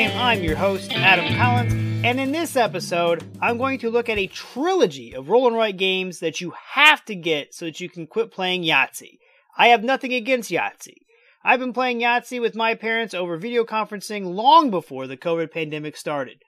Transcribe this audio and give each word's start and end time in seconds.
Game. 0.00 0.16
I'm 0.16 0.42
your 0.42 0.56
host, 0.56 0.92
Adam 0.94 1.36
Collins, 1.36 1.74
and 2.06 2.18
in 2.18 2.32
this 2.32 2.56
episode, 2.56 3.22
I'm 3.38 3.58
going 3.58 3.78
to 3.80 3.90
look 3.90 4.08
at 4.08 4.16
a 4.16 4.28
trilogy 4.28 5.12
of 5.12 5.28
roll 5.28 5.46
and 5.46 5.54
write 5.54 5.76
games 5.76 6.20
that 6.20 6.40
you 6.40 6.54
have 6.72 7.04
to 7.04 7.14
get 7.14 7.52
so 7.52 7.66
that 7.66 7.80
you 7.80 7.90
can 7.90 8.06
quit 8.06 8.32
playing 8.32 8.62
Yahtzee. 8.62 9.18
I 9.58 9.68
have 9.68 9.84
nothing 9.84 10.14
against 10.14 10.50
Yahtzee. 10.50 11.02
I've 11.44 11.60
been 11.60 11.74
playing 11.74 12.00
Yahtzee 12.00 12.40
with 12.40 12.54
my 12.54 12.74
parents 12.74 13.12
over 13.12 13.36
video 13.36 13.62
conferencing 13.64 14.34
long 14.34 14.70
before 14.70 15.06
the 15.06 15.18
COVID 15.18 15.52
pandemic 15.52 15.98
started. 15.98 16.38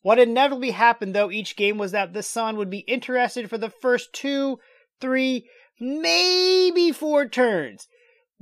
What 0.00 0.18
inevitably 0.18 0.70
happened, 0.70 1.14
though, 1.14 1.30
each 1.30 1.56
game 1.56 1.76
was 1.76 1.92
that 1.92 2.14
the 2.14 2.22
son 2.22 2.56
would 2.56 2.70
be 2.70 2.78
interested 2.78 3.50
for 3.50 3.58
the 3.58 3.68
first 3.68 4.14
two, 4.14 4.58
three, 4.98 5.46
maybe 5.78 6.90
four 6.90 7.28
turns. 7.28 7.86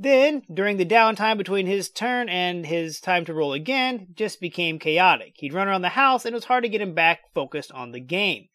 Then, 0.03 0.43
during 0.53 0.79
the 0.79 0.85
downtime 0.85 1.39
between 1.39 1.69
his 1.69 1.89
turn 1.89 2.29
and 2.29 2.67
his 2.67 2.99
time 2.99 3.25
to 3.27 3.33
roll 3.33 3.53
again, 3.53 4.09
just 4.17 4.41
became 4.41 4.81
chaotic. 4.81 5.35
He'd 5.37 5.53
run 5.53 5.69
around 5.69 5.83
the 5.83 5.91
house 5.91 6.25
and 6.25 6.33
it 6.33 6.35
was 6.35 6.47
hard 6.47 6.65
to 6.65 6.69
get 6.69 6.81
him 6.81 6.93
back 6.93 7.33
focused 7.33 7.71
on 7.71 7.93
the 7.93 8.01
game. 8.01 8.49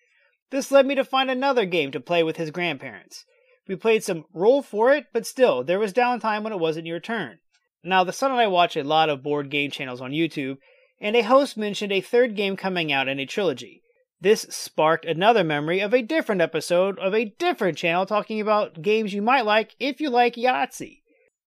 This 0.50 0.72
led 0.72 0.86
me 0.86 0.94
to 0.96 1.06
find 1.06 1.32
another 1.32 1.64
game 1.64 1.92
to 1.92 2.02
play 2.02 2.22
with 2.22 2.36
his 2.36 2.52
grandparents. 2.52 3.24
We 3.66 3.78
played 3.78 4.04
some 4.04 4.26
roll 4.34 4.62
for 4.62 4.92
it, 4.92 5.06
but 5.14 5.26
still, 5.26 5.64
there 5.64 5.80
was 5.80 5.94
downtime 5.94 6.44
when 6.44 6.52
it 6.52 6.60
wasn't 6.60 6.86
your 6.86 7.00
turn. 7.00 7.40
Now, 7.82 8.04
the 8.04 8.12
son 8.12 8.32
and 8.32 8.42
I 8.42 8.48
watch 8.48 8.76
a 8.76 8.84
lot 8.84 9.08
of 9.08 9.24
board 9.24 9.50
game 9.50 9.72
channels 9.72 10.02
on 10.02 10.12
YouTube, 10.12 10.58
and 11.00 11.16
a 11.16 11.22
host 11.22 11.56
mentioned 11.56 11.94
a 11.94 12.02
third 12.02 12.36
game 12.36 12.58
coming 12.58 12.92
out 12.92 13.08
in 13.08 13.22
a 13.22 13.26
trilogy. 13.26 13.84
This 14.20 14.42
sparked 14.50 15.06
another 15.06 15.46
memory 15.46 15.80
of 15.80 15.94
a 15.94 16.02
different 16.02 16.42
episode 16.42 17.00
of 17.00 17.16
a 17.16 17.34
different 17.40 17.78
channel 17.78 18.06
talking 18.06 18.42
about 18.42 18.82
games 18.82 19.14
you 19.14 19.22
might 19.22 19.46
like 19.46 19.78
if 19.80 20.02
you 20.02 20.10
like 20.10 20.36
Yahtzee. 20.36 20.97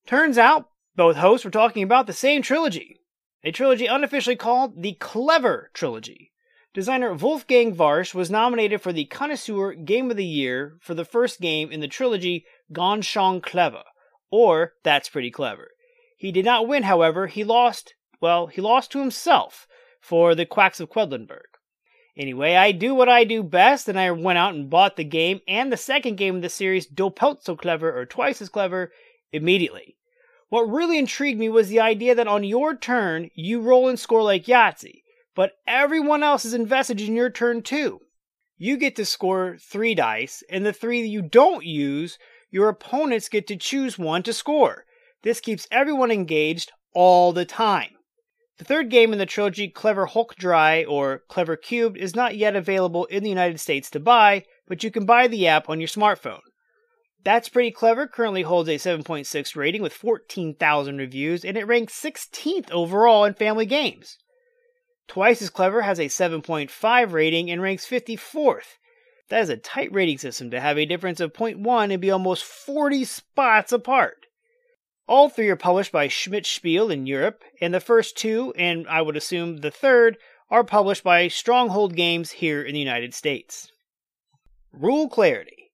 Turns 0.08 0.38
out, 0.38 0.70
both 0.96 1.16
hosts 1.16 1.44
were 1.44 1.50
talking 1.50 1.82
about 1.82 2.06
the 2.06 2.14
same 2.14 2.40
trilogy, 2.40 3.02
a 3.44 3.52
trilogy 3.52 3.84
unofficially 3.84 4.36
called 4.36 4.82
the 4.82 4.94
Clever 4.94 5.70
Trilogy. 5.74 6.32
Designer 6.72 7.12
Wolfgang 7.12 7.76
Warsch 7.76 8.14
was 8.14 8.30
nominated 8.30 8.80
for 8.80 8.90
the 8.90 9.04
Connoisseur 9.04 9.74
Game 9.74 10.10
of 10.10 10.16
the 10.16 10.24
Year 10.24 10.78
for 10.80 10.94
the 10.94 11.04
first 11.04 11.42
game 11.42 11.70
in 11.70 11.80
the 11.80 11.88
trilogy 11.88 12.46
schön 12.72 13.42
clever, 13.42 13.82
or 14.30 14.72
That's 14.82 15.10
Pretty 15.10 15.30
Clever. 15.30 15.72
He 16.16 16.32
did 16.32 16.46
not 16.46 16.66
win, 16.66 16.84
however, 16.84 17.26
he 17.26 17.44
lost 17.44 17.92
well, 18.18 18.46
he 18.46 18.62
lost 18.62 18.90
to 18.92 19.00
himself 19.00 19.68
for 20.00 20.34
the 20.34 20.46
Quacks 20.46 20.80
of 20.80 20.88
Quedlinburg. 20.88 21.52
Anyway, 22.16 22.54
I 22.54 22.72
do 22.72 22.94
what 22.94 23.10
I 23.10 23.24
do 23.24 23.42
best, 23.42 23.90
and 23.90 24.00
I 24.00 24.10
went 24.12 24.38
out 24.38 24.54
and 24.54 24.70
bought 24.70 24.96
the 24.96 25.04
game 25.04 25.42
and 25.46 25.70
the 25.70 25.76
second 25.76 26.16
game 26.16 26.36
of 26.36 26.42
the 26.42 26.48
series, 26.48 26.88
Doppelt 26.88 27.42
so 27.42 27.56
clever 27.56 27.94
or 27.94 28.06
Twice 28.06 28.40
as 28.40 28.48
Clever, 28.48 28.90
immediately. 29.32 29.96
What 30.48 30.62
really 30.62 30.98
intrigued 30.98 31.38
me 31.38 31.48
was 31.48 31.68
the 31.68 31.80
idea 31.80 32.14
that 32.14 32.26
on 32.26 32.42
your 32.42 32.74
turn, 32.74 33.30
you 33.34 33.60
roll 33.60 33.88
and 33.88 33.98
score 33.98 34.22
like 34.22 34.46
Yahtzee, 34.46 35.02
but 35.34 35.52
everyone 35.66 36.22
else 36.22 36.44
is 36.44 36.54
invested 36.54 37.00
in 37.00 37.14
your 37.14 37.30
turn 37.30 37.62
too. 37.62 38.00
You 38.56 38.78
get 38.78 38.96
to 38.96 39.04
score 39.04 39.58
three 39.60 39.94
dice, 39.94 40.42
and 40.50 40.64
the 40.64 40.72
three 40.72 41.02
that 41.02 41.08
you 41.08 41.20
don't 41.22 41.64
use, 41.64 42.18
your 42.50 42.68
opponents 42.70 43.28
get 43.28 43.46
to 43.48 43.56
choose 43.56 43.98
one 43.98 44.22
to 44.22 44.32
score. 44.32 44.84
This 45.22 45.38
keeps 45.38 45.68
everyone 45.70 46.10
engaged 46.10 46.72
all 46.94 47.32
the 47.32 47.44
time. 47.44 47.90
The 48.56 48.64
third 48.64 48.90
game 48.90 49.12
in 49.12 49.18
the 49.18 49.26
trilogy, 49.26 49.68
Clever 49.68 50.06
hoch 50.06 50.34
Drei 50.34 50.84
or 50.84 51.22
Clever 51.28 51.56
Cubed, 51.56 51.98
is 51.98 52.16
not 52.16 52.36
yet 52.36 52.56
available 52.56 53.04
in 53.04 53.22
the 53.22 53.28
United 53.28 53.60
States 53.60 53.90
to 53.90 54.00
buy, 54.00 54.44
but 54.66 54.82
you 54.82 54.90
can 54.90 55.04
buy 55.04 55.28
the 55.28 55.46
app 55.46 55.68
on 55.68 55.78
your 55.78 55.88
smartphone. 55.88 56.40
That's 57.28 57.50
Pretty 57.50 57.72
Clever 57.72 58.06
currently 58.06 58.40
holds 58.40 58.70
a 58.70 58.76
7.6 58.76 59.54
rating 59.54 59.82
with 59.82 59.92
14,000 59.92 60.96
reviews, 60.96 61.44
and 61.44 61.58
it 61.58 61.66
ranks 61.66 61.92
16th 61.92 62.70
overall 62.70 63.26
in 63.26 63.34
family 63.34 63.66
games. 63.66 64.16
Twice 65.08 65.42
as 65.42 65.50
Clever 65.50 65.82
has 65.82 65.98
a 65.98 66.06
7.5 66.06 67.12
rating 67.12 67.50
and 67.50 67.60
ranks 67.60 67.86
54th. 67.86 68.78
That 69.28 69.42
is 69.42 69.50
a 69.50 69.58
tight 69.58 69.92
rating 69.92 70.16
system 70.16 70.50
to 70.52 70.60
have 70.60 70.78
a 70.78 70.86
difference 70.86 71.20
of 71.20 71.34
0.1 71.34 71.92
and 71.92 72.00
be 72.00 72.10
almost 72.10 72.44
40 72.44 73.04
spots 73.04 73.72
apart. 73.72 74.24
All 75.06 75.28
three 75.28 75.50
are 75.50 75.56
published 75.56 75.92
by 75.92 76.08
Schmidt 76.08 76.46
Spiel 76.46 76.90
in 76.90 77.06
Europe, 77.06 77.44
and 77.60 77.74
the 77.74 77.78
first 77.78 78.16
two, 78.16 78.54
and 78.56 78.88
I 78.88 79.02
would 79.02 79.18
assume 79.18 79.58
the 79.58 79.70
third, 79.70 80.16
are 80.48 80.64
published 80.64 81.04
by 81.04 81.28
Stronghold 81.28 81.94
Games 81.94 82.30
here 82.30 82.62
in 82.62 82.72
the 82.72 82.80
United 82.80 83.12
States. 83.12 83.70
Rule 84.72 85.10
Clarity 85.10 85.67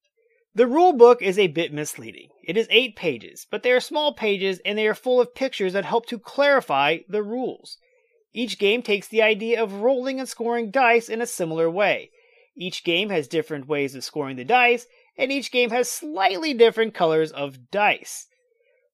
The 0.57 0.69
rule 0.69 0.93
book 0.93 1.21
is 1.21 1.37
a 1.37 1.49
bit 1.49 1.73
misleading. 1.73 2.29
It 2.45 2.57
is 2.57 2.69
eight 2.71 2.95
pages, 2.95 3.45
but 3.51 3.65
they 3.65 3.73
are 3.73 3.81
small 3.81 4.15
pages 4.15 4.61
and 4.65 4.79
they 4.79 4.87
are 4.87 4.95
full 4.95 5.21
of 5.21 5.35
pictures 5.35 5.73
that 5.73 5.85
help 5.85 6.07
to 6.07 6.19
clarify 6.19 6.99
the 7.09 7.25
rules. 7.25 7.79
Each 8.33 8.57
game 8.57 8.81
takes 8.81 9.09
the 9.09 9.21
idea 9.21 9.61
of 9.61 9.83
rolling 9.83 10.21
and 10.21 10.29
scoring 10.29 10.71
dice 10.71 11.09
in 11.09 11.21
a 11.21 11.27
similar 11.27 11.69
way. 11.69 12.11
Each 12.57 12.85
game 12.85 13.11
has 13.11 13.27
different 13.27 13.67
ways 13.67 13.97
of 13.97 14.05
scoring 14.05 14.37
the 14.37 14.45
dice, 14.45 14.87
and 15.19 15.33
each 15.33 15.51
game 15.51 15.71
has 15.71 15.91
slightly 15.91 16.55
different 16.55 16.95
colors 16.95 17.33
of 17.33 17.73
dice. 17.73 18.29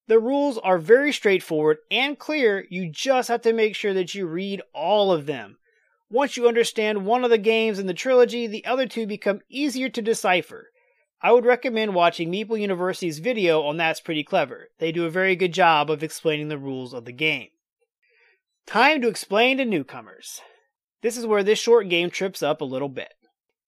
The 0.06 0.19
rules 0.19 0.56
are 0.56 0.78
very 0.78 1.12
straightforward 1.12 1.76
and 1.91 2.19
clear, 2.19 2.66
you 2.70 2.91
just 2.91 3.28
have 3.28 3.43
to 3.43 3.53
make 3.53 3.76
sure 3.76 3.93
that 3.93 4.15
you 4.15 4.26
read 4.26 4.62
all 4.72 5.12
of 5.12 5.26
them. 5.26 5.59
Once 6.09 6.38
you 6.38 6.49
understand 6.49 7.04
one 7.04 7.22
of 7.22 7.28
the 7.28 7.37
games 7.37 7.78
in 7.78 7.87
the 7.87 7.93
trilogy, 7.93 8.47
the 8.47 8.65
other 8.65 8.87
two 8.87 9.06
become 9.06 9.43
easier 9.50 9.91
to 9.91 10.00
decipher. 10.00 10.70
I 11.22 11.32
would 11.32 11.44
recommend 11.44 11.94
watching 11.94 12.32
Meeple 12.32 12.58
University's 12.58 13.19
video 13.19 13.62
on 13.62 13.76
That's 13.76 14.00
Pretty 14.00 14.25
Clever. 14.25 14.70
They 14.78 14.91
do 14.91 15.04
a 15.04 15.10
very 15.10 15.36
good 15.36 15.53
job 15.53 15.91
of 15.91 16.03
explaining 16.03 16.48
the 16.48 16.56
rules 16.56 16.94
of 16.94 17.04
the 17.04 17.12
game. 17.12 17.48
Time 18.66 19.03
to 19.03 19.08
explain 19.08 19.58
to 19.58 19.66
newcomers. 19.66 20.41
This 21.03 21.19
is 21.19 21.26
where 21.26 21.42
this 21.42 21.58
short 21.58 21.91
game 21.91 22.08
trips 22.08 22.42
up 22.42 22.62
a 22.62 22.64
little 22.64 22.88
bit. 22.88 23.12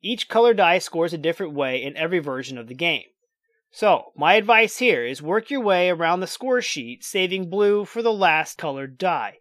Each 0.00 0.28
color 0.28 0.54
die 0.54 0.78
scores 0.78 1.12
a 1.12 1.18
different 1.18 1.52
way 1.52 1.82
in 1.82 1.94
every 1.96 2.20
version 2.20 2.56
of 2.56 2.68
the 2.68 2.74
game. 2.74 3.04
So, 3.70 4.12
my 4.16 4.34
advice 4.34 4.78
here 4.78 5.04
is 5.04 5.20
work 5.20 5.50
your 5.50 5.60
way 5.60 5.90
around 5.90 6.20
the 6.20 6.26
score 6.26 6.62
sheet, 6.62 7.04
saving 7.04 7.50
blue 7.50 7.84
for 7.84 8.02
the 8.02 8.12
last 8.12 8.56
colored 8.56 8.96
die. 8.96 9.38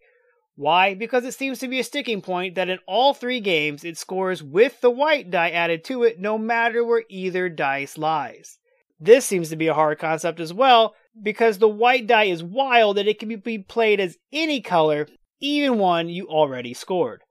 Why? 0.55 0.93
Because 0.93 1.25
it 1.25 1.33
seems 1.33 1.59
to 1.59 1.67
be 1.67 1.79
a 1.79 1.83
sticking 1.83 2.21
point 2.21 2.55
that 2.55 2.69
in 2.69 2.79
all 2.87 3.13
three 3.13 3.39
games 3.39 3.83
it 3.83 3.97
scores 3.97 4.43
with 4.43 4.81
the 4.81 4.91
white 4.91 5.31
die 5.31 5.49
added 5.49 5.83
to 5.85 6.03
it 6.03 6.19
no 6.19 6.37
matter 6.37 6.83
where 6.83 7.03
either 7.09 7.49
dice 7.49 7.97
lies. 7.97 8.57
This 8.99 9.25
seems 9.25 9.49
to 9.49 9.55
be 9.55 9.67
a 9.67 9.73
hard 9.73 9.97
concept 9.97 10.39
as 10.39 10.53
well 10.53 10.93
because 11.21 11.57
the 11.57 11.67
white 11.67 12.05
die 12.05 12.25
is 12.25 12.43
wild 12.43 12.97
and 12.97 13.07
it 13.07 13.19
can 13.19 13.35
be 13.39 13.57
played 13.57 13.99
as 13.99 14.17
any 14.31 14.61
color, 14.61 15.07
even 15.39 15.79
one 15.79 16.09
you 16.09 16.27
already 16.27 16.73
scored. 16.73 17.21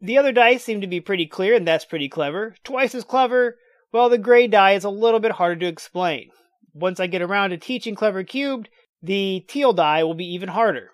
The 0.00 0.18
other 0.18 0.32
dice 0.32 0.64
seem 0.64 0.80
to 0.80 0.86
be 0.88 1.00
pretty 1.00 1.26
clear 1.26 1.54
and 1.54 1.68
that's 1.68 1.84
pretty 1.84 2.08
clever. 2.08 2.56
Twice 2.64 2.94
as 2.94 3.04
clever, 3.04 3.56
well, 3.92 4.08
the 4.08 4.18
gray 4.18 4.48
die 4.48 4.72
is 4.72 4.84
a 4.84 4.90
little 4.90 5.20
bit 5.20 5.32
harder 5.32 5.60
to 5.60 5.66
explain 5.66 6.30
once 6.74 7.00
I 7.00 7.06
get 7.06 7.22
around 7.22 7.50
to 7.50 7.58
teaching 7.58 7.94
Clever 7.94 8.24
Cubed, 8.24 8.68
the 9.02 9.44
teal 9.48 9.72
die 9.72 10.04
will 10.04 10.14
be 10.14 10.34
even 10.34 10.48
harder. 10.48 10.90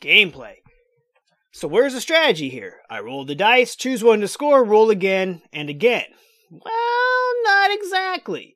Gameplay. 0.00 0.56
So 1.52 1.68
where's 1.68 1.92
the 1.92 2.00
strategy 2.00 2.48
here? 2.48 2.80
I 2.88 3.00
roll 3.00 3.26
the 3.26 3.34
dice, 3.34 3.76
choose 3.76 4.02
one 4.02 4.20
to 4.22 4.28
score, 4.28 4.64
roll 4.64 4.88
again 4.88 5.42
and 5.52 5.68
again. 5.68 6.06
Well, 6.50 7.32
not 7.44 7.70
exactly. 7.70 8.54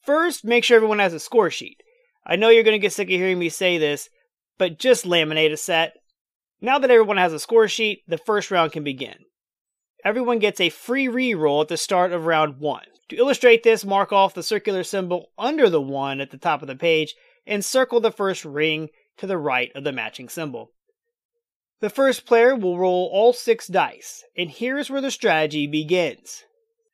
First, 0.00 0.44
make 0.44 0.64
sure 0.64 0.76
everyone 0.76 1.00
has 1.00 1.12
a 1.12 1.20
score 1.20 1.50
sheet. 1.50 1.82
I 2.26 2.36
know 2.36 2.48
you're 2.48 2.62
going 2.62 2.74
to 2.74 2.82
get 2.82 2.94
sick 2.94 3.08
of 3.08 3.12
hearing 3.12 3.38
me 3.38 3.50
say 3.50 3.76
this, 3.76 4.08
but 4.56 4.78
just 4.78 5.04
laminate 5.04 5.52
a 5.52 5.56
set. 5.58 5.92
Now 6.62 6.78
that 6.78 6.90
everyone 6.90 7.18
has 7.18 7.34
a 7.34 7.38
score 7.38 7.68
sheet, 7.68 8.02
the 8.08 8.16
first 8.16 8.50
round 8.50 8.72
can 8.72 8.84
begin. 8.84 9.16
Everyone 10.02 10.38
gets 10.38 10.60
a 10.60 10.70
free 10.70 11.08
re-roll 11.08 11.62
at 11.62 11.68
the 11.68 11.76
start 11.76 12.12
of 12.12 12.26
round 12.26 12.58
1. 12.58 12.82
To 13.10 13.16
illustrate 13.16 13.62
this, 13.62 13.84
mark 13.84 14.12
off 14.12 14.34
the 14.34 14.42
circular 14.42 14.82
symbol 14.82 15.30
under 15.38 15.68
the 15.68 15.80
1 15.80 16.22
at 16.22 16.30
the 16.30 16.38
top 16.38 16.62
of 16.62 16.68
the 16.68 16.76
page 16.76 17.14
and 17.46 17.62
circle 17.62 18.00
the 18.00 18.10
first 18.10 18.46
ring 18.46 18.88
to 19.18 19.26
the 19.26 19.38
right 19.38 19.70
of 19.74 19.84
the 19.84 19.92
matching 19.92 20.30
symbol. 20.30 20.70
The 21.84 21.90
first 21.90 22.24
player 22.24 22.56
will 22.56 22.78
roll 22.78 23.10
all 23.12 23.34
six 23.34 23.66
dice, 23.66 24.24
and 24.38 24.50
here's 24.50 24.88
where 24.88 25.02
the 25.02 25.10
strategy 25.10 25.66
begins. 25.66 26.44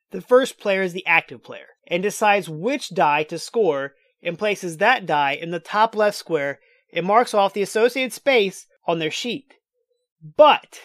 The 0.09 0.19
first 0.19 0.59
player 0.59 0.81
is 0.81 0.91
the 0.91 1.05
active 1.05 1.41
player 1.41 1.67
and 1.87 2.03
decides 2.03 2.49
which 2.49 2.93
die 2.93 3.23
to 3.23 3.39
score 3.39 3.93
and 4.21 4.37
places 4.37 4.79
that 4.79 5.05
die 5.05 5.31
in 5.31 5.51
the 5.51 5.61
top 5.61 5.95
left 5.95 6.17
square 6.17 6.59
and 6.91 7.05
marks 7.05 7.33
off 7.33 7.53
the 7.53 7.61
associated 7.61 8.11
space 8.11 8.67
on 8.85 8.99
their 8.99 9.09
sheet. 9.09 9.53
But 10.35 10.81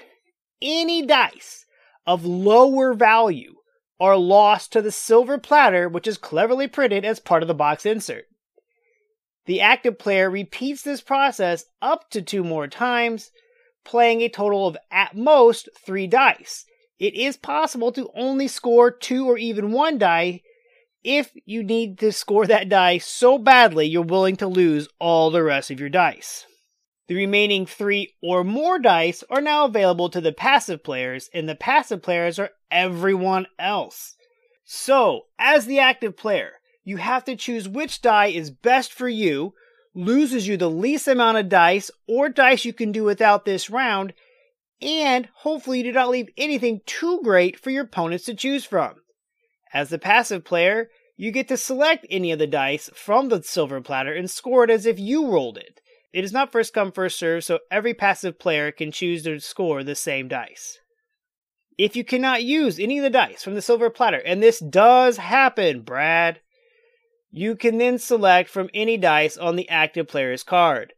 any 0.63 1.05
dice 1.05 1.67
of 2.07 2.25
lower 2.25 2.95
value 2.95 3.57
are 3.99 4.17
lost 4.17 4.73
to 4.75 4.83
the 4.83 4.93
silver 4.93 5.37
platter, 5.37 5.89
which 5.89 6.07
is 6.07 6.17
cleverly 6.17 6.69
printed 6.69 7.05
as 7.05 7.19
part 7.19 7.43
of 7.43 7.49
the 7.49 7.55
box 7.55 7.85
insert. 7.85 8.27
The 9.47 9.61
active 9.61 9.99
player 9.99 10.31
repeats 10.31 10.83
this 10.83 11.01
process 11.01 11.65
up 11.83 12.09
to 12.11 12.23
two 12.23 12.45
more 12.45 12.69
times, 12.69 13.33
playing 13.87 14.21
a 14.21 14.29
total 14.29 14.67
of 14.67 14.77
at 14.91 15.17
most 15.17 15.69
three 15.85 16.07
dice. 16.07 16.67
It 16.99 17.15
is 17.15 17.37
possible 17.37 17.93
to 17.93 18.11
only 18.15 18.49
score 18.49 18.91
two 18.91 19.27
or 19.27 19.39
even 19.39 19.73
one 19.73 19.97
die 19.97 20.43
if 21.05 21.33
you 21.47 21.63
need 21.63 21.99
to 22.01 22.11
score 22.11 22.47
that 22.47 22.69
die 22.69 22.99
so 22.99 23.39
badly 23.39 23.87
you're 23.87 24.03
willing 24.03 24.37
to 24.37 24.49
lose 24.49 24.89
all 24.99 25.31
the 25.31 25.43
rest 25.43 25.71
of 25.71 25.79
your 25.79 25.89
dice. 25.89 26.47
The 27.09 27.15
remaining 27.15 27.67
three 27.67 28.15
or 28.21 28.43
more 28.43 28.81
dice 28.81 29.23
are 29.31 29.41
now 29.41 29.67
available 29.67 30.11
to 30.11 30.21
the 30.21 30.33
passive 30.33 30.83
players, 30.83 31.31
and 31.33 31.49
the 31.49 31.55
passive 31.55 32.03
players 32.03 32.41
are 32.41 32.51
everyone 32.71 33.47
else. 33.61 34.17
So, 34.65 35.27
as 35.39 35.67
the 35.67 35.79
active 35.79 36.17
player, 36.17 36.55
you 36.83 36.97
have 36.97 37.25
to 37.27 37.37
choose 37.37 37.69
which 37.69 38.03
die 38.03 38.27
is 38.27 38.51
best 38.51 38.93
for 38.93 39.09
you, 39.09 39.55
loses 39.97 40.47
you 40.47 40.57
the 40.57 40.71
least 40.71 41.09
amount 41.09 41.39
of 41.39 41.49
dice 41.49 41.91
or 42.07 42.29
dice 42.29 42.65
you 42.65 42.73
can 42.73 42.93
do 42.93 43.03
without 43.03 43.45
this 43.45 43.71
round, 43.71 44.13
and 44.81 45.29
hopefully 45.37 45.79
you 45.79 45.85
do 45.85 45.93
not 45.93 46.11
leave 46.11 46.29
anything 46.37 46.83
too 46.85 47.21
great 47.25 47.59
for 47.59 47.71
your 47.71 47.85
opponents 47.85 48.27
to 48.27 48.35
choose 48.35 48.65
from. 48.65 48.97
As 49.73 49.89
the 49.89 49.99
passive 49.99 50.45
player, 50.45 50.91
you 51.17 51.33
get 51.33 51.49
to 51.49 51.57
select 51.57 52.07
any 52.11 52.31
of 52.31 52.39
the 52.39 52.47
dice 52.47 52.91
from 52.95 53.31
the 53.31 53.43
silver 53.43 53.81
platter 53.81 54.13
and 54.13 54.31
score 54.31 54.65
it 54.65 54.71
as 54.71 54.85
if 54.85 54.99
you 54.99 55.31
rolled 55.31 55.57
it. 55.57 55.81
It 56.13 56.25
is 56.25 56.33
not 56.33 56.53
first 56.53 56.75
come, 56.75 56.93
first 56.93 57.19
serve, 57.19 57.43
so 57.43 57.61
every 57.71 57.95
passive 57.95 58.39
player 58.39 58.71
can 58.71 58.93
choose 58.93 59.23
to 59.25 59.41
score 59.41 59.83
the 59.83 59.95
same 59.95 60.29
dice. 60.29 60.79
If 61.79 61.97
you 61.97 62.05
cannot 62.05 62.43
use 62.43 62.79
any 62.79 62.99
of 62.99 63.03
the 63.03 63.11
dice 63.11 63.43
from 63.43 63.55
the 63.55 63.63
silver 63.63 63.91
platter, 63.91 64.19
and 64.19 64.43
this 64.43 64.61
does 64.61 65.19
happen, 65.19 65.83
Brad, 65.83 66.41
you 67.37 67.55
can 67.55 67.77
then 67.77 67.99
select 67.99 68.49
from 68.49 68.71
any 68.73 68.97
dice 68.97 69.37
on 69.37 69.57
the 69.57 69.69
active 69.69 70.09
player's 70.09 70.43
card. 70.43 70.95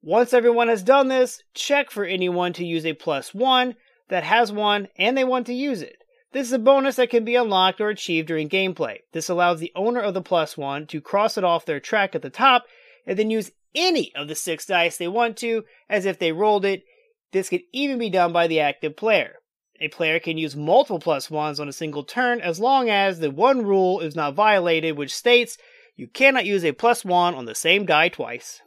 Once 0.00 0.32
everyone 0.32 0.68
has 0.68 0.84
done 0.84 1.08
this, 1.08 1.42
check 1.52 1.90
for 1.90 2.04
anyone 2.04 2.52
to 2.52 2.64
use 2.64 2.86
a 2.86 2.92
plus 2.92 3.34
one 3.34 3.74
that 4.08 4.22
has 4.22 4.52
one 4.52 4.86
and 4.96 5.18
they 5.18 5.24
want 5.24 5.48
to 5.48 5.52
use 5.52 5.82
it. 5.82 5.96
This 6.30 6.46
is 6.46 6.52
a 6.52 6.60
bonus 6.60 6.94
that 6.94 7.10
can 7.10 7.24
be 7.24 7.34
unlocked 7.34 7.80
or 7.80 7.88
achieved 7.88 8.28
during 8.28 8.48
gameplay. 8.48 8.98
This 9.12 9.28
allows 9.28 9.58
the 9.58 9.72
owner 9.74 9.98
of 9.98 10.14
the 10.14 10.22
plus 10.22 10.56
one 10.56 10.86
to 10.86 11.00
cross 11.00 11.36
it 11.36 11.42
off 11.42 11.66
their 11.66 11.80
track 11.80 12.14
at 12.14 12.22
the 12.22 12.30
top 12.30 12.66
and 13.04 13.18
then 13.18 13.28
use 13.28 13.50
any 13.74 14.14
of 14.14 14.28
the 14.28 14.36
six 14.36 14.66
dice 14.66 14.96
they 14.96 15.08
want 15.08 15.36
to 15.38 15.64
as 15.88 16.06
if 16.06 16.20
they 16.20 16.30
rolled 16.30 16.64
it. 16.64 16.84
This 17.32 17.48
can 17.48 17.62
even 17.72 17.98
be 17.98 18.10
done 18.10 18.32
by 18.32 18.46
the 18.46 18.60
active 18.60 18.96
player. 18.96 19.40
A 19.80 19.88
player 19.88 20.20
can 20.20 20.38
use 20.38 20.54
multiple 20.54 21.00
plus 21.00 21.30
ones 21.30 21.58
on 21.58 21.68
a 21.68 21.72
single 21.72 22.04
turn 22.04 22.40
as 22.40 22.60
long 22.60 22.88
as 22.88 23.18
the 23.18 23.32
one 23.32 23.66
rule 23.66 23.98
is 23.98 24.14
not 24.14 24.34
violated, 24.34 24.96
which 24.96 25.12
states 25.12 25.58
you 26.00 26.08
cannot 26.08 26.46
use 26.46 26.64
a 26.64 26.72
plus 26.72 27.04
one 27.04 27.34
on 27.34 27.44
the 27.44 27.54
same 27.54 27.84
die 27.84 28.08
twice. 28.08 28.62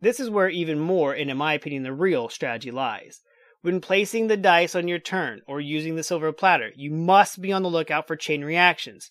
This 0.00 0.18
is 0.18 0.30
where 0.30 0.48
even 0.48 0.80
more, 0.80 1.12
and 1.12 1.30
in 1.30 1.36
my 1.36 1.52
opinion, 1.52 1.82
the 1.82 1.92
real 1.92 2.30
strategy 2.30 2.70
lies. 2.70 3.20
When 3.60 3.82
placing 3.82 4.28
the 4.28 4.36
dice 4.38 4.74
on 4.74 4.88
your 4.88 4.98
turn 4.98 5.42
or 5.46 5.60
using 5.60 5.96
the 5.96 6.02
silver 6.02 6.32
platter, 6.32 6.72
you 6.74 6.90
must 6.90 7.42
be 7.42 7.52
on 7.52 7.62
the 7.62 7.68
lookout 7.68 8.06
for 8.06 8.16
chain 8.16 8.42
reactions. 8.42 9.10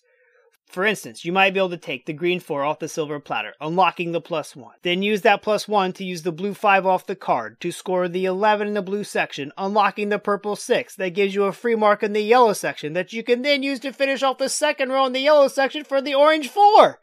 For 0.66 0.84
instance, 0.84 1.24
you 1.24 1.32
might 1.32 1.54
be 1.54 1.60
able 1.60 1.70
to 1.70 1.76
take 1.76 2.06
the 2.06 2.12
green 2.12 2.40
4 2.40 2.64
off 2.64 2.80
the 2.80 2.88
silver 2.88 3.20
platter, 3.20 3.54
unlocking 3.60 4.10
the 4.10 4.20
plus 4.20 4.56
1. 4.56 4.74
Then 4.82 5.02
use 5.02 5.22
that 5.22 5.40
plus 5.40 5.68
1 5.68 5.92
to 5.92 6.04
use 6.04 6.22
the 6.22 6.32
blue 6.32 6.54
5 6.54 6.86
off 6.86 7.06
the 7.06 7.14
card 7.14 7.60
to 7.60 7.70
score 7.70 8.08
the 8.08 8.24
11 8.24 8.66
in 8.66 8.74
the 8.74 8.82
blue 8.82 9.04
section, 9.04 9.52
unlocking 9.56 10.08
the 10.08 10.18
purple 10.18 10.56
6. 10.56 10.96
That 10.96 11.14
gives 11.14 11.36
you 11.36 11.44
a 11.44 11.52
free 11.52 11.76
mark 11.76 12.02
in 12.02 12.14
the 12.14 12.20
yellow 12.20 12.52
section 12.52 12.94
that 12.94 13.12
you 13.12 13.22
can 13.22 13.42
then 13.42 13.62
use 13.62 13.78
to 13.80 13.92
finish 13.92 14.24
off 14.24 14.38
the 14.38 14.48
second 14.48 14.90
row 14.90 15.06
in 15.06 15.12
the 15.12 15.20
yellow 15.20 15.46
section 15.46 15.84
for 15.84 16.02
the 16.02 16.16
orange 16.16 16.48
4. 16.48 16.98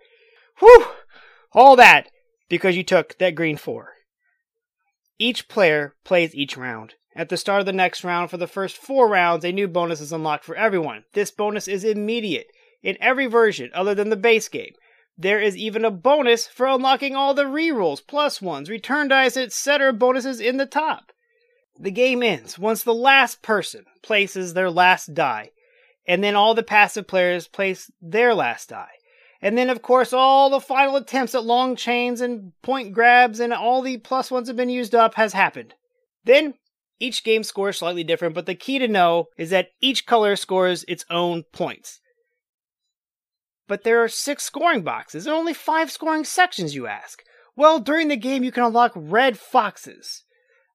Whew! 0.59 0.87
All 1.53 1.75
that 1.75 2.09
because 2.49 2.75
you 2.75 2.83
took 2.83 3.17
that 3.17 3.35
green 3.35 3.57
4. 3.57 3.93
Each 5.17 5.47
player 5.47 5.95
plays 6.03 6.35
each 6.35 6.57
round. 6.57 6.95
At 7.15 7.29
the 7.29 7.37
start 7.37 7.61
of 7.61 7.65
the 7.65 7.73
next 7.73 8.03
round, 8.03 8.29
for 8.29 8.35
the 8.37 8.47
first 8.47 8.75
four 8.75 9.07
rounds, 9.07 9.45
a 9.45 9.53
new 9.53 9.69
bonus 9.69 10.01
is 10.01 10.11
unlocked 10.11 10.43
for 10.43 10.55
everyone. 10.55 11.05
This 11.13 11.31
bonus 11.31 11.65
is 11.67 11.85
immediate 11.85 12.47
in 12.83 12.97
every 12.99 13.25
version 13.25 13.71
other 13.73 13.95
than 13.95 14.09
the 14.09 14.17
base 14.17 14.49
game. 14.49 14.73
There 15.17 15.39
is 15.39 15.55
even 15.55 15.85
a 15.85 15.91
bonus 15.91 16.45
for 16.45 16.67
unlocking 16.67 17.15
all 17.15 17.33
the 17.33 17.45
rerolls, 17.45 18.05
plus 18.05 18.41
ones, 18.41 18.69
return 18.69 19.07
dice, 19.07 19.37
etc. 19.37 19.93
bonuses 19.93 20.41
in 20.41 20.57
the 20.57 20.65
top. 20.65 21.13
The 21.79 21.91
game 21.91 22.21
ends 22.21 22.59
once 22.59 22.83
the 22.83 22.93
last 22.93 23.41
person 23.41 23.85
places 24.03 24.53
their 24.53 24.69
last 24.69 25.13
die, 25.13 25.51
and 26.05 26.21
then 26.21 26.35
all 26.35 26.53
the 26.53 26.63
passive 26.63 27.07
players 27.07 27.47
place 27.47 27.89
their 28.01 28.33
last 28.33 28.69
die. 28.69 28.91
And 29.41 29.57
then, 29.57 29.69
of 29.69 29.81
course, 29.81 30.13
all 30.13 30.49
the 30.49 30.59
final 30.59 30.95
attempts 30.95 31.35
at 31.35 31.43
long 31.43 31.75
chains 31.75 32.21
and 32.21 32.53
point 32.61 32.93
grabs 32.93 33.39
and 33.39 33.53
all 33.53 33.81
the 33.81 33.97
plus 33.97 34.31
ones 34.31 34.47
have 34.47 34.57
been 34.57 34.69
used 34.69 34.95
up 34.95 35.15
has 35.15 35.33
happened. 35.33 35.73
Then, 36.23 36.55
each 36.99 37.23
game 37.23 37.43
scores 37.43 37.77
slightly 37.77 38.03
different, 38.03 38.33
but 38.33 38.45
the 38.45 38.55
key 38.55 38.79
to 38.79 38.87
know 38.87 39.25
is 39.37 39.49
that 39.49 39.69
each 39.81 40.05
color 40.05 40.35
scores 40.35 40.85
its 40.87 41.05
own 41.09 41.43
points. 41.51 41.99
But 43.67 43.83
there 43.83 44.03
are 44.03 44.07
six 44.07 44.43
scoring 44.43 44.83
boxes 44.83 45.25
and 45.25 45.35
only 45.35 45.53
five 45.53 45.91
scoring 45.91 46.23
sections, 46.23 46.75
you 46.75 46.87
ask. 46.87 47.23
Well, 47.55 47.79
during 47.79 48.07
the 48.07 48.17
game, 48.17 48.43
you 48.43 48.51
can 48.51 48.63
unlock 48.63 48.91
red 48.95 49.37
foxes. 49.37 50.23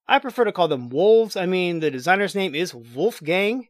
I 0.08 0.18
prefer 0.18 0.44
to 0.44 0.52
call 0.52 0.68
them 0.68 0.88
wolves. 0.88 1.36
I 1.36 1.46
mean, 1.46 1.80
the 1.80 1.90
designer's 1.90 2.34
name 2.34 2.54
is 2.54 2.74
Wolfgang. 2.74 3.68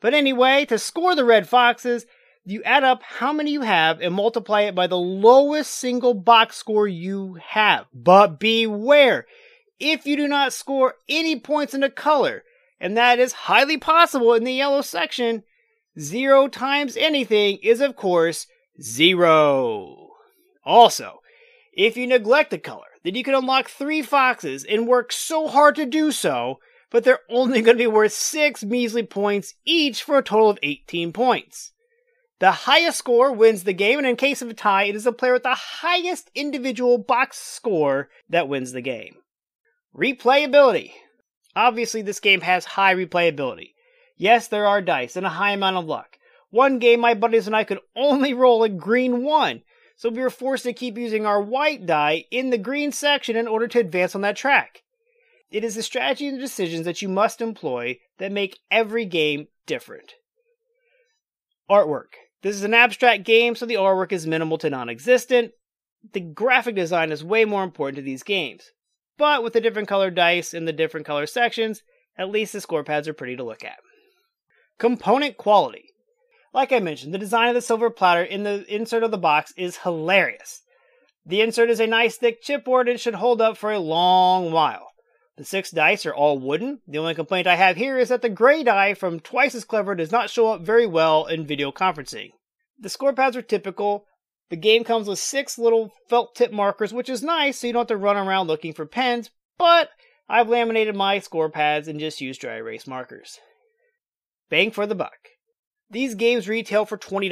But 0.00 0.14
anyway, 0.14 0.64
to 0.66 0.78
score 0.78 1.14
the 1.14 1.24
red 1.24 1.48
foxes, 1.48 2.06
you 2.44 2.62
add 2.64 2.84
up 2.84 3.02
how 3.02 3.32
many 3.32 3.52
you 3.52 3.60
have 3.62 4.00
and 4.00 4.14
multiply 4.14 4.62
it 4.62 4.74
by 4.74 4.86
the 4.86 4.98
lowest 4.98 5.72
single 5.72 6.14
box 6.14 6.56
score 6.56 6.88
you 6.88 7.34
have. 7.34 7.86
But 7.92 8.40
beware, 8.40 9.26
if 9.78 10.06
you 10.06 10.16
do 10.16 10.26
not 10.26 10.52
score 10.52 10.94
any 11.08 11.38
points 11.38 11.74
in 11.74 11.82
a 11.82 11.90
color, 11.90 12.44
and 12.80 12.96
that 12.96 13.18
is 13.18 13.32
highly 13.32 13.76
possible 13.76 14.34
in 14.34 14.44
the 14.44 14.52
yellow 14.52 14.80
section, 14.80 15.42
zero 15.98 16.48
times 16.48 16.96
anything 16.96 17.58
is, 17.62 17.80
of 17.80 17.96
course, 17.96 18.46
Zero. 18.80 20.12
Also, 20.64 21.20
if 21.72 21.96
you 21.96 22.06
neglect 22.06 22.52
a 22.52 22.58
color, 22.58 22.86
then 23.04 23.14
you 23.14 23.22
can 23.22 23.34
unlock 23.34 23.68
three 23.68 24.00
foxes 24.00 24.64
and 24.64 24.86
work 24.86 25.12
so 25.12 25.48
hard 25.48 25.74
to 25.76 25.84
do 25.84 26.10
so, 26.10 26.60
but 26.90 27.04
they're 27.04 27.20
only 27.28 27.60
going 27.60 27.76
to 27.76 27.82
be 27.82 27.86
worth 27.86 28.12
six 28.12 28.64
measly 28.64 29.02
points 29.02 29.54
each 29.64 30.02
for 30.02 30.16
a 30.16 30.22
total 30.22 30.48
of 30.48 30.58
18 30.62 31.12
points. 31.12 31.72
The 32.40 32.52
highest 32.52 32.96
score 32.96 33.32
wins 33.32 33.64
the 33.64 33.74
game, 33.74 33.98
and 33.98 34.06
in 34.06 34.16
case 34.16 34.40
of 34.40 34.48
a 34.48 34.54
tie, 34.54 34.84
it 34.84 34.96
is 34.96 35.04
the 35.04 35.12
player 35.12 35.34
with 35.34 35.42
the 35.42 35.54
highest 35.54 36.30
individual 36.34 36.96
box 36.96 37.36
score 37.36 38.08
that 38.30 38.48
wins 38.48 38.72
the 38.72 38.80
game. 38.80 39.16
Replayability. 39.94 40.92
Obviously, 41.54 42.00
this 42.00 42.18
game 42.18 42.40
has 42.40 42.64
high 42.64 42.94
replayability. 42.94 43.74
Yes, 44.16 44.48
there 44.48 44.66
are 44.66 44.80
dice 44.80 45.16
and 45.16 45.26
a 45.26 45.30
high 45.30 45.52
amount 45.52 45.76
of 45.76 45.84
luck. 45.84 46.16
One 46.48 46.78
game, 46.78 47.00
my 47.00 47.12
buddies 47.12 47.46
and 47.46 47.54
I 47.54 47.64
could 47.64 47.80
only 47.94 48.32
roll 48.32 48.62
a 48.62 48.70
green 48.70 49.22
one, 49.22 49.60
so 49.96 50.08
we 50.08 50.22
were 50.22 50.30
forced 50.30 50.64
to 50.64 50.72
keep 50.72 50.96
using 50.96 51.26
our 51.26 51.42
white 51.42 51.84
die 51.84 52.24
in 52.30 52.48
the 52.48 52.58
green 52.58 52.90
section 52.90 53.36
in 53.36 53.48
order 53.48 53.68
to 53.68 53.80
advance 53.80 54.14
on 54.14 54.22
that 54.22 54.36
track. 54.36 54.82
It 55.50 55.62
is 55.62 55.74
the 55.74 55.82
strategy 55.82 56.26
and 56.26 56.38
the 56.38 56.42
decisions 56.42 56.86
that 56.86 57.02
you 57.02 57.08
must 57.10 57.42
employ 57.42 57.98
that 58.16 58.32
make 58.32 58.60
every 58.70 59.04
game 59.04 59.48
different. 59.66 60.14
Artwork. 61.68 62.14
This 62.42 62.56
is 62.56 62.64
an 62.64 62.74
abstract 62.74 63.24
game, 63.24 63.54
so 63.54 63.66
the 63.66 63.74
artwork 63.74 64.12
is 64.12 64.26
minimal 64.26 64.58
to 64.58 64.70
non 64.70 64.88
existent. 64.88 65.52
The 66.12 66.20
graphic 66.20 66.74
design 66.74 67.12
is 67.12 67.22
way 67.22 67.44
more 67.44 67.62
important 67.62 67.96
to 67.96 68.02
these 68.02 68.22
games. 68.22 68.70
But 69.18 69.42
with 69.42 69.52
the 69.52 69.60
different 69.60 69.88
colored 69.88 70.14
dice 70.14 70.54
in 70.54 70.64
the 70.64 70.72
different 70.72 71.06
color 71.06 71.26
sections, 71.26 71.82
at 72.16 72.30
least 72.30 72.54
the 72.54 72.60
score 72.60 72.82
pads 72.82 73.06
are 73.06 73.12
pretty 73.12 73.36
to 73.36 73.44
look 73.44 73.62
at. 73.62 73.78
Component 74.78 75.36
quality. 75.36 75.90
Like 76.54 76.72
I 76.72 76.80
mentioned, 76.80 77.12
the 77.12 77.18
design 77.18 77.48
of 77.48 77.54
the 77.54 77.60
silver 77.60 77.90
platter 77.90 78.22
in 78.22 78.42
the 78.42 78.64
insert 78.74 79.02
of 79.02 79.10
the 79.10 79.18
box 79.18 79.52
is 79.56 79.78
hilarious. 79.78 80.62
The 81.26 81.42
insert 81.42 81.68
is 81.68 81.80
a 81.80 81.86
nice 81.86 82.16
thick 82.16 82.42
chipboard 82.42 82.90
and 82.90 82.98
should 82.98 83.14
hold 83.14 83.42
up 83.42 83.58
for 83.58 83.70
a 83.70 83.78
long 83.78 84.50
while. 84.52 84.89
The 85.40 85.46
six 85.46 85.70
dice 85.70 86.04
are 86.04 86.14
all 86.14 86.38
wooden. 86.38 86.80
The 86.86 86.98
only 86.98 87.14
complaint 87.14 87.46
I 87.46 87.54
have 87.54 87.78
here 87.78 87.96
is 87.98 88.10
that 88.10 88.20
the 88.20 88.28
gray 88.28 88.62
die 88.62 88.92
from 88.92 89.20
Twice 89.20 89.54
as 89.54 89.64
Clever 89.64 89.94
does 89.94 90.12
not 90.12 90.28
show 90.28 90.48
up 90.48 90.60
very 90.60 90.86
well 90.86 91.24
in 91.24 91.46
video 91.46 91.72
conferencing. 91.72 92.32
The 92.78 92.90
score 92.90 93.14
pads 93.14 93.38
are 93.38 93.40
typical. 93.40 94.04
The 94.50 94.56
game 94.56 94.84
comes 94.84 95.08
with 95.08 95.18
six 95.18 95.56
little 95.56 95.92
felt 96.10 96.34
tip 96.34 96.52
markers, 96.52 96.92
which 96.92 97.08
is 97.08 97.22
nice 97.22 97.58
so 97.58 97.66
you 97.66 97.72
don't 97.72 97.80
have 97.80 97.86
to 97.86 97.96
run 97.96 98.18
around 98.18 98.48
looking 98.48 98.74
for 98.74 98.84
pens, 98.84 99.30
but 99.56 99.88
I've 100.28 100.50
laminated 100.50 100.94
my 100.94 101.20
score 101.20 101.48
pads 101.48 101.88
and 101.88 101.98
just 101.98 102.20
used 102.20 102.42
dry 102.42 102.56
erase 102.56 102.86
markers. 102.86 103.38
Bang 104.50 104.70
for 104.70 104.86
the 104.86 104.94
buck. 104.94 105.30
These 105.88 106.16
games 106.16 106.50
retail 106.50 106.84
for 106.84 106.98
$20. 106.98 107.30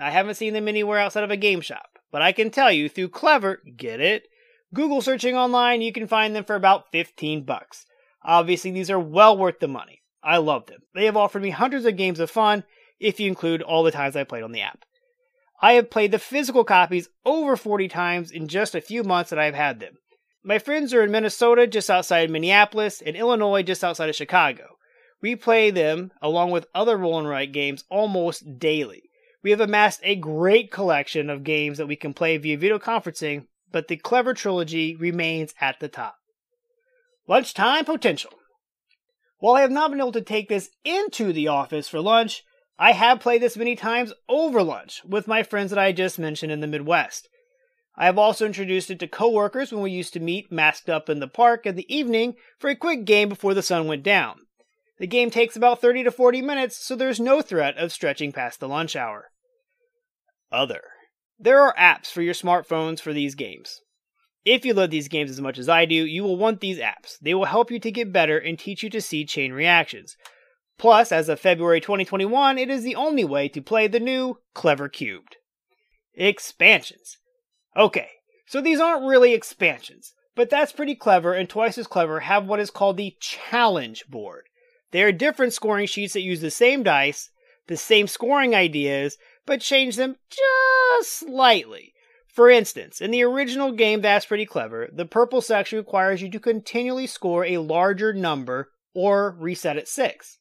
I 0.00 0.10
haven't 0.12 0.36
seen 0.36 0.52
them 0.52 0.68
anywhere 0.68 1.00
outside 1.00 1.24
of 1.24 1.32
a 1.32 1.36
game 1.36 1.60
shop, 1.60 1.98
but 2.12 2.22
I 2.22 2.30
can 2.30 2.52
tell 2.52 2.70
you 2.70 2.88
through 2.88 3.08
Clever, 3.08 3.62
get 3.76 4.00
it? 4.00 4.28
Google 4.74 5.00
searching 5.00 5.36
online, 5.36 5.80
you 5.82 5.92
can 5.92 6.06
find 6.06 6.34
them 6.34 6.44
for 6.44 6.56
about 6.56 6.90
15 6.92 7.44
bucks. 7.44 7.86
Obviously, 8.24 8.72
these 8.72 8.90
are 8.90 8.98
well 8.98 9.36
worth 9.36 9.60
the 9.60 9.68
money. 9.68 10.02
I 10.22 10.38
love 10.38 10.66
them. 10.66 10.80
They 10.94 11.04
have 11.04 11.16
offered 11.16 11.42
me 11.42 11.50
hundreds 11.50 11.84
of 11.84 11.96
games 11.96 12.18
of 12.18 12.30
fun, 12.30 12.64
if 12.98 13.20
you 13.20 13.28
include 13.28 13.62
all 13.62 13.84
the 13.84 13.90
times 13.90 14.16
I 14.16 14.24
played 14.24 14.42
on 14.42 14.52
the 14.52 14.62
app. 14.62 14.84
I 15.62 15.74
have 15.74 15.90
played 15.90 16.12
the 16.12 16.18
physical 16.18 16.64
copies 16.64 17.08
over 17.24 17.56
40 17.56 17.88
times 17.88 18.30
in 18.30 18.48
just 18.48 18.74
a 18.74 18.80
few 18.80 19.04
months 19.04 19.30
that 19.30 19.38
I've 19.38 19.54
had 19.54 19.80
them. 19.80 19.94
My 20.44 20.58
friends 20.58 20.92
are 20.94 21.02
in 21.02 21.10
Minnesota, 21.10 21.66
just 21.66 21.90
outside 21.90 22.30
Minneapolis, 22.30 23.02
and 23.04 23.16
Illinois, 23.16 23.62
just 23.62 23.82
outside 23.82 24.08
of 24.08 24.16
Chicago. 24.16 24.76
We 25.22 25.34
play 25.34 25.70
them, 25.70 26.12
along 26.20 26.50
with 26.50 26.66
other 26.74 26.96
roll 26.96 27.18
and 27.18 27.28
write 27.28 27.52
games, 27.52 27.84
almost 27.90 28.58
daily. 28.58 29.02
We 29.42 29.50
have 29.50 29.60
amassed 29.60 30.00
a 30.02 30.16
great 30.16 30.70
collection 30.70 31.30
of 31.30 31.44
games 31.44 31.78
that 31.78 31.86
we 31.86 31.96
can 31.96 32.14
play 32.14 32.36
via 32.36 32.58
video 32.58 32.78
conferencing, 32.78 33.46
but 33.72 33.88
the 33.88 33.96
Clever 33.96 34.34
Trilogy 34.34 34.96
remains 34.96 35.54
at 35.60 35.80
the 35.80 35.88
top. 35.88 36.16
Lunchtime 37.28 37.84
Potential. 37.84 38.32
While 39.38 39.56
I 39.56 39.60
have 39.62 39.70
not 39.70 39.90
been 39.90 40.00
able 40.00 40.12
to 40.12 40.22
take 40.22 40.48
this 40.48 40.70
into 40.84 41.32
the 41.32 41.48
office 41.48 41.88
for 41.88 42.00
lunch, 42.00 42.42
I 42.78 42.92
have 42.92 43.20
played 43.20 43.42
this 43.42 43.56
many 43.56 43.74
times 43.74 44.12
over 44.28 44.62
lunch 44.62 45.02
with 45.04 45.28
my 45.28 45.42
friends 45.42 45.70
that 45.70 45.78
I 45.78 45.92
just 45.92 46.18
mentioned 46.18 46.52
in 46.52 46.60
the 46.60 46.66
Midwest. 46.66 47.28
I 47.96 48.04
have 48.04 48.18
also 48.18 48.44
introduced 48.44 48.90
it 48.90 48.98
to 49.00 49.08
coworkers 49.08 49.72
when 49.72 49.82
we 49.82 49.90
used 49.90 50.12
to 50.12 50.20
meet 50.20 50.52
masked 50.52 50.90
up 50.90 51.08
in 51.08 51.18
the 51.18 51.28
park 51.28 51.64
in 51.64 51.76
the 51.76 51.94
evening 51.94 52.34
for 52.58 52.68
a 52.68 52.76
quick 52.76 53.04
game 53.04 53.28
before 53.28 53.54
the 53.54 53.62
sun 53.62 53.86
went 53.86 54.02
down. 54.02 54.40
The 54.98 55.06
game 55.06 55.30
takes 55.30 55.56
about 55.56 55.80
30 55.80 56.04
to 56.04 56.10
40 56.10 56.42
minutes, 56.42 56.76
so 56.76 56.94
there's 56.94 57.20
no 57.20 57.40
threat 57.40 57.76
of 57.78 57.92
stretching 57.92 58.32
past 58.32 58.60
the 58.60 58.68
lunch 58.68 58.96
hour. 58.96 59.30
Other. 60.52 60.82
There 61.38 61.60
are 61.60 61.74
apps 61.76 62.06
for 62.06 62.22
your 62.22 62.34
smartphones 62.34 63.00
for 63.00 63.12
these 63.12 63.34
games. 63.34 63.80
If 64.44 64.64
you 64.64 64.74
love 64.74 64.90
these 64.90 65.08
games 65.08 65.30
as 65.30 65.40
much 65.40 65.58
as 65.58 65.68
I 65.68 65.84
do, 65.84 65.94
you 65.94 66.22
will 66.22 66.36
want 66.36 66.60
these 66.60 66.78
apps. 66.78 67.18
They 67.20 67.34
will 67.34 67.46
help 67.46 67.70
you 67.70 67.80
to 67.80 67.90
get 67.90 68.12
better 68.12 68.38
and 68.38 68.58
teach 68.58 68.82
you 68.82 68.90
to 68.90 69.00
see 69.00 69.24
chain 69.24 69.52
reactions. 69.52 70.16
Plus, 70.78 71.10
as 71.10 71.28
of 71.28 71.40
February 71.40 71.80
2021, 71.80 72.58
it 72.58 72.70
is 72.70 72.82
the 72.82 72.94
only 72.94 73.24
way 73.24 73.48
to 73.48 73.60
play 73.60 73.86
the 73.86 74.00
new 74.00 74.38
Clever 74.54 74.88
Cubed. 74.88 75.36
Expansions. 76.14 77.18
Okay, 77.76 78.08
so 78.46 78.60
these 78.60 78.78
aren't 78.78 79.06
really 79.06 79.34
expansions, 79.34 80.14
but 80.34 80.48
that's 80.48 80.72
pretty 80.72 80.94
clever, 80.94 81.32
and 81.34 81.48
Twice 81.48 81.76
as 81.76 81.86
Clever 81.86 82.20
have 82.20 82.46
what 82.46 82.60
is 82.60 82.70
called 82.70 82.96
the 82.96 83.16
Challenge 83.20 84.06
Board. 84.06 84.44
They 84.92 85.02
are 85.02 85.12
different 85.12 85.52
scoring 85.52 85.86
sheets 85.86 86.12
that 86.12 86.20
use 86.20 86.40
the 86.40 86.50
same 86.50 86.82
dice, 86.82 87.30
the 87.66 87.76
same 87.76 88.06
scoring 88.06 88.54
ideas, 88.54 89.18
but 89.46 89.60
change 89.60 89.96
them 89.96 90.16
just 90.28 91.20
slightly. 91.20 91.94
For 92.26 92.50
instance, 92.50 93.00
in 93.00 93.12
the 93.12 93.22
original 93.22 93.72
game 93.72 94.02
That's 94.02 94.26
Pretty 94.26 94.44
Clever, 94.44 94.90
the 94.92 95.06
purple 95.06 95.40
section 95.40 95.78
requires 95.78 96.20
you 96.20 96.30
to 96.30 96.38
continually 96.38 97.06
score 97.06 97.46
a 97.46 97.58
larger 97.58 98.12
number 98.12 98.68
or 98.94 99.34
reset 99.38 99.78
at 99.78 99.88
6. 99.88 100.38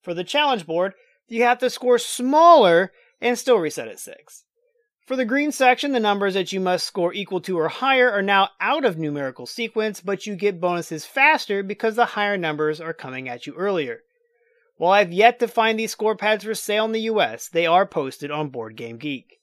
For 0.00 0.14
the 0.14 0.24
challenge 0.24 0.66
board, 0.66 0.94
you 1.28 1.42
have 1.42 1.58
to 1.58 1.68
score 1.68 1.98
smaller 1.98 2.92
and 3.20 3.38
still 3.38 3.58
reset 3.58 3.88
at 3.88 3.98
6. 3.98 4.44
For 5.06 5.16
the 5.16 5.26
green 5.26 5.52
section, 5.52 5.92
the 5.92 6.00
numbers 6.00 6.32
that 6.32 6.52
you 6.52 6.60
must 6.60 6.86
score 6.86 7.12
equal 7.12 7.42
to 7.42 7.58
or 7.58 7.68
higher 7.68 8.10
are 8.10 8.22
now 8.22 8.48
out 8.58 8.86
of 8.86 8.96
numerical 8.96 9.44
sequence, 9.44 10.00
but 10.00 10.26
you 10.26 10.36
get 10.36 10.62
bonuses 10.62 11.04
faster 11.04 11.62
because 11.62 11.94
the 11.94 12.06
higher 12.06 12.38
numbers 12.38 12.80
are 12.80 12.94
coming 12.94 13.28
at 13.28 13.46
you 13.46 13.54
earlier. 13.54 14.00
While 14.76 14.92
I've 14.92 15.12
yet 15.12 15.38
to 15.38 15.48
find 15.48 15.78
these 15.78 15.92
score 15.92 16.16
pads 16.16 16.44
for 16.44 16.54
sale 16.54 16.84
in 16.84 16.92
the 16.92 17.02
US, 17.02 17.48
they 17.48 17.66
are 17.66 17.86
posted 17.86 18.30
on 18.30 18.48
Board 18.48 18.76
Game 18.76 18.98
Geek. 18.98 19.38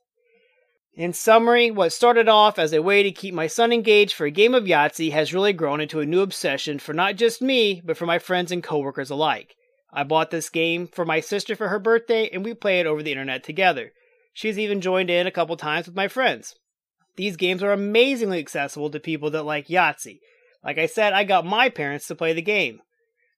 In 0.94 1.14
summary, 1.14 1.72
what 1.72 1.94
started 1.94 2.28
off 2.28 2.60
as 2.60 2.74
a 2.74 2.82
way 2.82 3.02
to 3.02 3.12
keep 3.12 3.34
my 3.34 3.48
son 3.48 3.72
engaged 3.72 4.14
for 4.14 4.26
a 4.26 4.32
game 4.32 4.54
of 4.54 4.66
Yahtzee 4.66 5.14
has 5.14 5.34
really 5.34 5.54
grown 5.54 5.80
into 5.80 6.02
a 6.02 6.06
new 6.06 6.20
obsession 6.20 6.80
for 6.80 6.92
not 6.94 7.16
just 7.16 7.42
me, 7.42 7.82
but 7.86 7.96
for 7.96 8.06
my 8.06 8.20
friends 8.20 8.52
and 8.52 8.62
coworkers 8.62 9.10
alike. 9.10 9.56
I 9.94 10.04
bought 10.04 10.32
this 10.32 10.50
game 10.50 10.88
for 10.88 11.06
my 11.06 11.22
sister 11.22 11.56
for 11.56 11.70
her 11.70 11.80
birthday, 11.80 12.30
and 12.30 12.44
we 12.44 12.54
play 12.54 12.82
it 12.82 12.86
over 12.86 13.02
the 13.02 13.12
internet 13.12 13.44
together. 13.44 13.94
She's 14.34 14.60
even 14.60 14.82
joined 14.82 15.10
in 15.10 15.28
a 15.28 15.32
couple 15.32 15.56
times 15.56 15.86
with 15.86 15.96
my 15.96 16.10
friends. 16.10 16.56
These 17.16 17.38
games 17.38 17.64
are 17.64 17.72
amazingly 17.72 18.40
accessible 18.40 18.90
to 18.90 19.00
people 19.00 19.30
that 19.32 19.44
like 19.44 19.68
Yahtzee. 19.68 20.20
Like 20.64 20.78
I 20.78 20.88
said, 20.88 21.14
I 21.14 21.24
got 21.24 21.46
my 21.46 21.70
parents 21.70 22.08
to 22.08 22.16
play 22.16 22.34
the 22.34 22.42
game. 22.42 22.82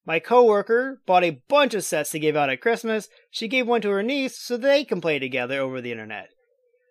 My 0.05 0.19
coworker 0.19 1.01
bought 1.05 1.23
a 1.23 1.41
bunch 1.47 1.73
of 1.73 1.83
sets 1.83 2.11
to 2.11 2.19
give 2.19 2.35
out 2.35 2.49
at 2.49 2.59
Christmas. 2.59 3.07
She 3.31 3.47
gave 3.47 3.67
one 3.67 3.81
to 3.81 3.89
her 3.89 4.03
niece 4.03 4.37
so 4.37 4.57
they 4.57 4.83
can 4.83 4.99
play 4.99 5.17
together 5.17 5.61
over 5.61 5.79
the 5.79 5.91
internet. 5.91 6.29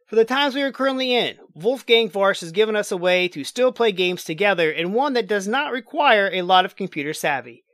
For 0.06 0.16
the 0.16 0.24
times 0.24 0.54
we 0.54 0.62
are 0.62 0.72
currently 0.72 1.14
in, 1.14 1.36
Wolfgang 1.54 2.10
Warsch 2.10 2.40
has 2.40 2.52
given 2.52 2.76
us 2.76 2.92
a 2.92 2.96
way 2.96 3.28
to 3.28 3.44
still 3.44 3.72
play 3.72 3.92
games 3.92 4.24
together 4.24 4.70
and 4.70 4.94
one 4.94 5.12
that 5.14 5.26
does 5.26 5.48
not 5.48 5.72
require 5.72 6.30
a 6.32 6.42
lot 6.42 6.64
of 6.64 6.76
computer 6.76 7.12
savvy. 7.12 7.64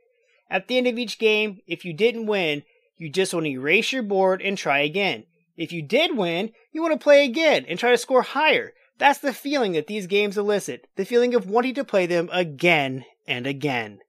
At 0.49 0.67
the 0.67 0.77
end 0.77 0.87
of 0.87 0.97
each 0.97 1.19
game, 1.19 1.59
if 1.67 1.85
you 1.85 1.93
didn't 1.93 2.27
win, 2.27 2.63
you 2.97 3.09
just 3.09 3.33
want 3.33 3.45
to 3.45 3.51
erase 3.51 3.91
your 3.91 4.03
board 4.03 4.41
and 4.41 4.57
try 4.57 4.79
again. 4.79 5.25
If 5.55 5.71
you 5.71 5.81
did 5.81 6.17
win, 6.17 6.51
you 6.71 6.81
want 6.81 6.93
to 6.93 7.03
play 7.03 7.25
again 7.25 7.65
and 7.67 7.77
try 7.77 7.91
to 7.91 7.97
score 7.97 8.21
higher. 8.21 8.73
That's 8.97 9.19
the 9.19 9.33
feeling 9.33 9.73
that 9.73 9.87
these 9.87 10.07
games 10.07 10.37
elicit, 10.37 10.87
the 10.95 11.05
feeling 11.05 11.33
of 11.33 11.49
wanting 11.49 11.75
to 11.75 11.83
play 11.85 12.05
them 12.05 12.29
again 12.31 13.05
and 13.27 13.47
again. 13.47 13.99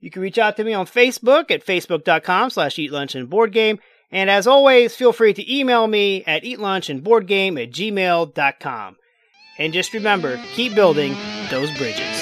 You 0.00 0.10
can 0.10 0.22
reach 0.22 0.38
out 0.38 0.56
to 0.56 0.64
me 0.64 0.72
on 0.72 0.86
Facebook 0.86 1.50
at 1.50 1.64
facebook.com 1.64 2.50
slash 2.50 2.76
eatlunchandboardgame 2.76 3.78
and 4.12 4.28
as 4.28 4.46
always, 4.46 4.96
feel 4.96 5.12
free 5.12 5.32
to 5.34 5.54
email 5.54 5.86
me 5.86 6.24
at 6.26 6.42
eatlunchandboardgame 6.42 7.62
at 7.62 7.70
gmail.com. 7.70 8.96
And 9.58 9.72
just 9.72 9.94
remember, 9.94 10.40
keep 10.54 10.74
building 10.74 11.14
those 11.50 11.70
bridges. 11.76 12.19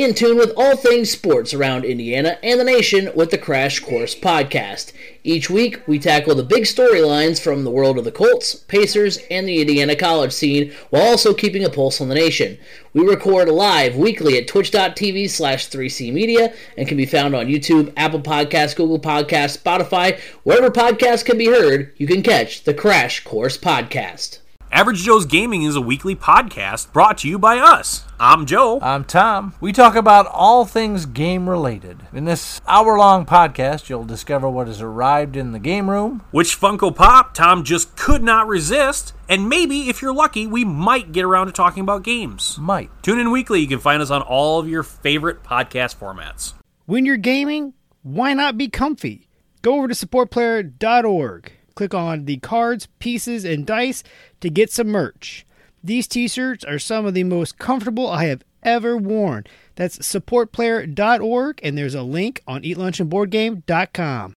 Stay 0.00 0.08
in 0.08 0.14
tune 0.14 0.38
with 0.38 0.54
all 0.56 0.78
things 0.78 1.10
sports 1.10 1.52
around 1.52 1.84
Indiana 1.84 2.38
and 2.42 2.58
the 2.58 2.64
nation 2.64 3.10
with 3.14 3.30
the 3.30 3.36
Crash 3.36 3.80
Course 3.80 4.14
Podcast. 4.14 4.94
Each 5.24 5.50
week, 5.50 5.86
we 5.86 5.98
tackle 5.98 6.34
the 6.34 6.42
big 6.42 6.62
storylines 6.62 7.38
from 7.38 7.64
the 7.64 7.70
world 7.70 7.98
of 7.98 8.04
the 8.04 8.10
Colts, 8.10 8.54
Pacers, 8.54 9.18
and 9.30 9.46
the 9.46 9.60
Indiana 9.60 9.94
college 9.94 10.32
scene, 10.32 10.72
while 10.88 11.02
also 11.02 11.34
keeping 11.34 11.64
a 11.64 11.68
pulse 11.68 12.00
on 12.00 12.08
the 12.08 12.14
nation. 12.14 12.56
We 12.94 13.02
record 13.02 13.50
live 13.50 13.94
weekly 13.94 14.38
at 14.38 14.48
twitch.tv 14.48 15.28
slash 15.28 15.68
3C 15.68 16.10
Media 16.10 16.54
and 16.78 16.88
can 16.88 16.96
be 16.96 17.04
found 17.04 17.36
on 17.36 17.48
YouTube, 17.48 17.92
Apple 17.94 18.22
Podcasts, 18.22 18.74
Google 18.74 19.00
Podcasts, 19.00 19.58
Spotify, 19.58 20.18
wherever 20.44 20.70
podcasts 20.70 21.26
can 21.26 21.36
be 21.36 21.48
heard, 21.48 21.92
you 21.98 22.06
can 22.06 22.22
catch 22.22 22.64
the 22.64 22.72
Crash 22.72 23.22
Course 23.22 23.58
Podcast. 23.58 24.38
Average 24.72 25.02
Joe's 25.02 25.26
Gaming 25.26 25.64
is 25.64 25.74
a 25.74 25.80
weekly 25.80 26.14
podcast 26.14 26.92
brought 26.92 27.18
to 27.18 27.28
you 27.28 27.40
by 27.40 27.58
us. 27.58 28.04
I'm 28.20 28.46
Joe. 28.46 28.78
I'm 28.80 29.02
Tom. 29.02 29.52
We 29.60 29.72
talk 29.72 29.96
about 29.96 30.26
all 30.28 30.64
things 30.64 31.06
game 31.06 31.50
related. 31.50 32.02
In 32.12 32.24
this 32.24 32.60
hour 32.68 32.96
long 32.96 33.26
podcast, 33.26 33.88
you'll 33.88 34.04
discover 34.04 34.48
what 34.48 34.68
has 34.68 34.80
arrived 34.80 35.34
in 35.34 35.50
the 35.50 35.58
game 35.58 35.90
room, 35.90 36.22
which 36.30 36.58
Funko 36.58 36.94
Pop 36.94 37.34
Tom 37.34 37.64
just 37.64 37.96
could 37.96 38.22
not 38.22 38.46
resist, 38.46 39.12
and 39.28 39.48
maybe, 39.48 39.88
if 39.88 40.00
you're 40.00 40.14
lucky, 40.14 40.46
we 40.46 40.64
might 40.64 41.10
get 41.10 41.24
around 41.24 41.46
to 41.46 41.52
talking 41.52 41.82
about 41.82 42.04
games. 42.04 42.56
Might. 42.56 42.90
Tune 43.02 43.18
in 43.18 43.32
weekly. 43.32 43.60
You 43.60 43.66
can 43.66 43.80
find 43.80 44.00
us 44.00 44.10
on 44.10 44.22
all 44.22 44.60
of 44.60 44.68
your 44.68 44.84
favorite 44.84 45.42
podcast 45.42 45.96
formats. 45.96 46.52
When 46.86 47.04
you're 47.04 47.16
gaming, 47.16 47.74
why 48.04 48.34
not 48.34 48.56
be 48.56 48.68
comfy? 48.68 49.26
Go 49.62 49.74
over 49.74 49.88
to 49.88 49.94
supportplayer.org 49.94 51.52
click 51.80 51.94
on 51.94 52.26
the 52.26 52.36
cards, 52.36 52.88
pieces, 52.98 53.42
and 53.42 53.64
dice 53.64 54.02
to 54.42 54.50
get 54.50 54.70
some 54.70 54.88
merch. 54.88 55.46
These 55.82 56.06
t 56.08 56.28
shirts 56.28 56.62
are 56.62 56.78
some 56.78 57.06
of 57.06 57.14
the 57.14 57.24
most 57.24 57.56
comfortable 57.56 58.06
I 58.06 58.26
have 58.26 58.44
ever 58.62 58.98
worn. 58.98 59.44
That's 59.76 59.96
supportplayer.org, 60.00 61.60
and 61.62 61.78
there's 61.78 61.94
a 61.94 62.02
link 62.02 62.42
on 62.46 62.60
eatlunchandboardgame.com. 62.64 64.34